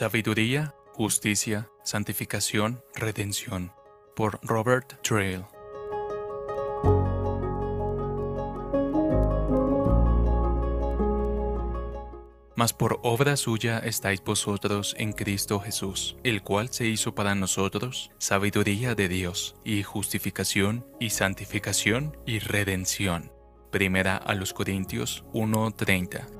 [0.00, 3.70] Sabiduría, Justicia, Santificación, Redención.
[4.16, 5.44] Por Robert Trail.
[12.56, 18.10] Mas por obra suya estáis vosotros en Cristo Jesús, el cual se hizo para nosotros
[18.16, 23.32] sabiduría de Dios, y justificación, y santificación, y redención.
[23.70, 26.39] Primera a los Corintios 1:30.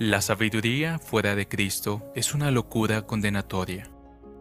[0.00, 3.92] La sabiduría fuera de Cristo es una locura condenatoria.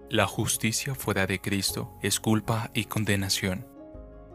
[0.09, 3.67] La justicia fuera de Cristo es culpa y condenación.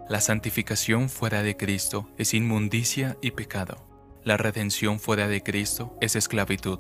[0.09, 3.85] La santificación fuera de Cristo es inmundicia y pecado.
[4.23, 6.79] La redención fuera de Cristo es esclavitud.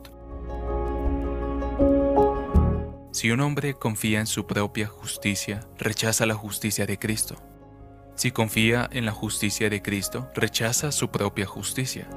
[3.10, 7.42] Si un hombre confía en su propia justicia, rechaza la justicia de Cristo.
[8.14, 12.08] Si confía en la justicia de Cristo, rechaza su propia justicia.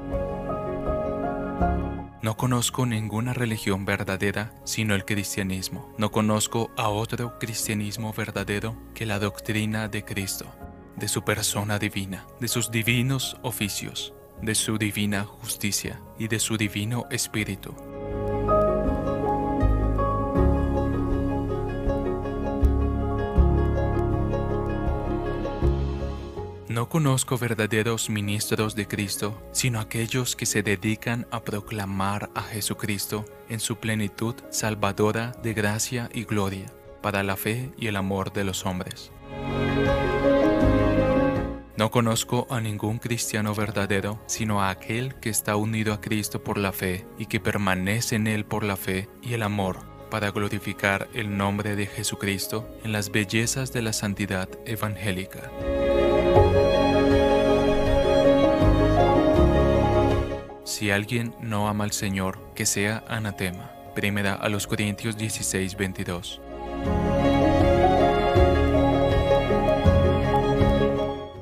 [2.21, 5.91] No conozco ninguna religión verdadera sino el cristianismo.
[5.97, 10.45] No conozco a otro cristianismo verdadero que la doctrina de Cristo
[10.95, 16.57] de su persona divina, de sus divinos oficios, de su divina justicia y de su
[16.57, 17.90] divino espíritu.
[26.71, 33.25] No conozco verdaderos ministros de Cristo, sino aquellos que se dedican a proclamar a Jesucristo
[33.49, 36.67] en su plenitud salvadora de gracia y gloria,
[37.01, 39.11] para la fe y el amor de los hombres.
[41.75, 46.57] No conozco a ningún cristiano verdadero, sino a aquel que está unido a Cristo por
[46.57, 51.09] la fe y que permanece en Él por la fe y el amor, para glorificar
[51.13, 55.51] el nombre de Jesucristo en las bellezas de la santidad evangélica.
[60.63, 63.71] Si alguien no ama al Señor, que sea anatema.
[63.93, 66.41] Primera a los Corintios 16, 22.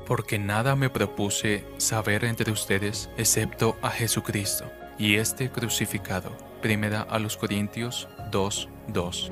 [0.09, 4.65] porque nada me propuse saber entre ustedes excepto a Jesucristo
[4.97, 6.35] y este crucificado.
[6.63, 9.31] Primera a los Corintios 2, 2.